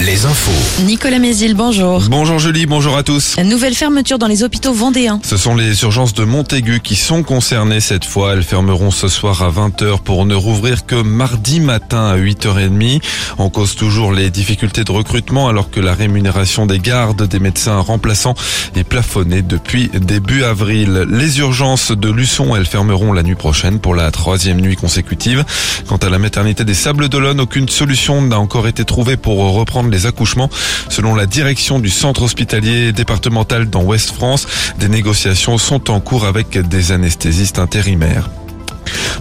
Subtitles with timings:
[0.00, 0.84] Les infos.
[0.84, 2.02] Nicolas Mézil, bonjour.
[2.08, 3.36] Bonjour Julie, bonjour à tous.
[3.38, 5.18] Nouvelle fermeture dans les hôpitaux vendéens.
[5.24, 8.34] Ce sont les urgences de Montaigu qui sont concernées cette fois.
[8.34, 13.00] Elles fermeront ce soir à 20h pour ne rouvrir que mardi matin à 8h30.
[13.38, 17.80] On cause toujours les difficultés de recrutement alors que la rémunération des gardes des médecins
[17.80, 18.34] remplaçants
[18.76, 21.04] est plafonnée depuis début avril.
[21.10, 25.44] Les urgences de Luçon, elles fermeront la nuit prochaine pour la troisième nuit consécutive.
[25.88, 29.90] Quant à la maternité des Sables d'Olonne, aucune solution n'a encore été trouvée pour reprendre
[29.90, 30.50] les accouchements.
[30.88, 34.46] Selon la direction du centre hospitalier départemental dans Ouest France,
[34.78, 38.28] des négociations sont en cours avec des anesthésistes intérimaires.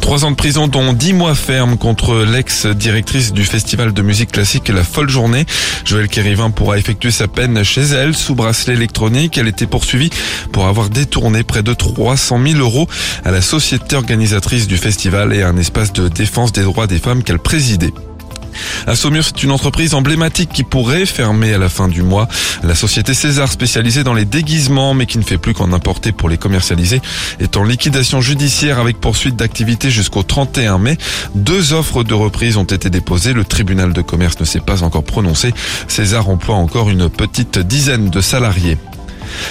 [0.00, 4.68] Trois ans de prison dont dix mois ferme contre l'ex-directrice du festival de musique classique
[4.68, 5.46] La Folle Journée.
[5.84, 9.36] Joëlle Kérivin pourra effectuer sa peine chez elle sous bracelet électronique.
[9.36, 10.10] Elle était poursuivie
[10.52, 12.88] pour avoir détourné près de 300 000 euros
[13.24, 16.98] à la société organisatrice du festival et à un espace de défense des droits des
[16.98, 17.92] femmes qu'elle présidait.
[18.86, 22.28] À Saumur, c'est une entreprise emblématique qui pourrait fermer à la fin du mois.
[22.62, 26.28] La société César, spécialisée dans les déguisements, mais qui ne fait plus qu'en importer pour
[26.28, 27.00] les commercialiser,
[27.40, 30.98] est en liquidation judiciaire avec poursuite d'activité jusqu'au 31 mai.
[31.34, 33.32] Deux offres de reprise ont été déposées.
[33.32, 35.52] Le tribunal de commerce ne s'est pas encore prononcé.
[35.88, 38.78] César emploie encore une petite dizaine de salariés.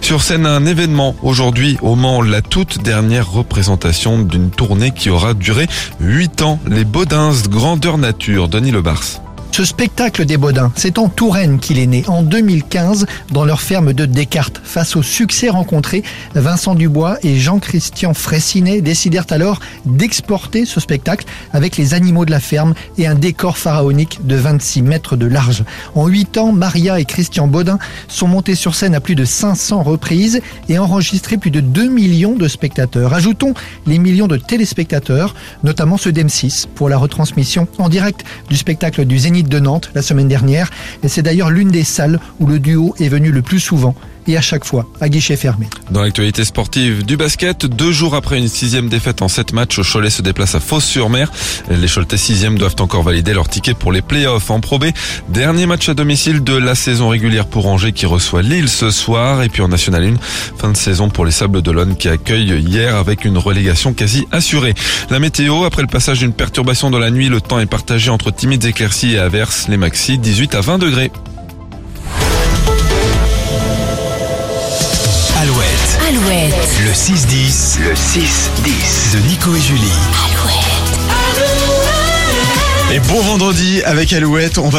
[0.00, 5.34] Sur scène, un événement aujourd'hui au Mans, la toute dernière représentation d'une tournée qui aura
[5.34, 5.66] duré
[6.00, 6.58] 8 ans.
[6.66, 9.31] Les Baudins Grandeur Nature, Denis Lebars.
[9.52, 13.92] Ce spectacle des Baudins, c'est en Touraine qu'il est né, en 2015, dans leur ferme
[13.92, 14.62] de Descartes.
[14.64, 16.02] Face au succès rencontré,
[16.34, 22.40] Vincent Dubois et Jean-Christian Fraissinet décidèrent alors d'exporter ce spectacle avec les animaux de la
[22.40, 25.64] ferme et un décor pharaonique de 26 mètres de large.
[25.94, 29.82] En 8 ans, Maria et Christian Baudin sont montés sur scène à plus de 500
[29.82, 33.12] reprises et enregistré plus de 2 millions de spectateurs.
[33.12, 33.52] Ajoutons
[33.86, 39.18] les millions de téléspectateurs, notamment ceux d'M6, pour la retransmission en direct du spectacle du
[39.18, 40.70] Zénith de Nantes la semaine dernière.
[41.02, 43.94] Et c'est d'ailleurs l'une des salles où le duo est venu le plus souvent
[44.26, 45.68] et à chaque fois à guichet fermé.
[45.90, 50.10] Dans l'actualité sportive du basket, deux jours après une sixième défaite en sept matchs, Cholet
[50.10, 51.30] se déplace à Fos-sur-Mer.
[51.68, 54.86] Les Choletais sixième doivent encore valider leur ticket pour les playoffs en Pro B.
[55.28, 59.42] Dernier match à domicile de la saison régulière pour Angers qui reçoit Lille ce soir.
[59.42, 60.14] Et puis en National 1,
[60.58, 64.74] fin de saison pour les Sables d'Olonne qui accueillent hier avec une relégation quasi assurée.
[65.10, 68.30] La météo, après le passage d'une perturbation dans la nuit, le temps est partagé entre
[68.30, 69.68] timides éclaircies et averses.
[69.68, 71.10] Les maxi 18 à 20 degrés.
[76.22, 76.80] Alouette, Alouette.
[76.84, 79.90] le 6-10, le 6-10 de Nico et Julie.
[80.30, 80.72] Alouette.
[82.92, 84.70] Et bon vendredi avec Alouette, on va